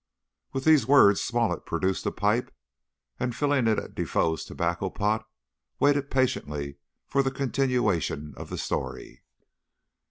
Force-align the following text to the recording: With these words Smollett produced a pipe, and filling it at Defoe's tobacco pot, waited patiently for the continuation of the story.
With 0.51 0.63
these 0.65 0.87
words 0.87 1.21
Smollett 1.21 1.63
produced 1.63 2.07
a 2.07 2.11
pipe, 2.11 2.51
and 3.19 3.35
filling 3.35 3.67
it 3.67 3.77
at 3.77 3.93
Defoe's 3.93 4.43
tobacco 4.43 4.89
pot, 4.89 5.29
waited 5.79 6.09
patiently 6.09 6.77
for 7.05 7.21
the 7.21 7.29
continuation 7.29 8.33
of 8.35 8.49
the 8.49 8.57
story. 8.57 9.21